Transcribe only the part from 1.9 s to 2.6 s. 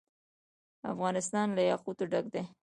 ډک دی.